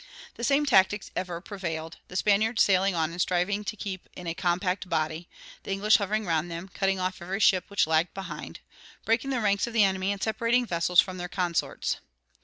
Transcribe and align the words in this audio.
The 0.33 0.43
same 0.43 0.65
tactics 0.65 1.11
ever 1.15 1.39
prevailed, 1.41 1.97
the 2.07 2.15
Spaniards 2.15 2.63
sailing 2.63 2.95
on 2.95 3.11
and 3.11 3.21
striving 3.21 3.63
to 3.65 3.77
keep 3.77 4.09
in 4.15 4.25
a 4.25 4.33
compact 4.33 4.89
body, 4.89 5.29
the 5.61 5.69
English 5.69 5.97
hovering 5.97 6.25
round 6.25 6.49
them, 6.49 6.69
cutting 6.69 6.99
off 6.99 7.21
every 7.21 7.39
ship 7.39 7.65
which 7.67 7.85
lagged 7.85 8.15
behind, 8.15 8.61
breaking 9.05 9.29
the 9.29 9.41
ranks 9.41 9.67
of 9.67 9.73
the 9.73 9.83
enemy, 9.83 10.11
and 10.11 10.23
separating 10.23 10.65
vessels 10.65 11.01
from 11.01 11.17
their 11.17 11.29
consorts. 11.29 11.97